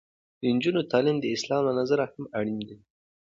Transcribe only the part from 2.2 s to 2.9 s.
اړین دی.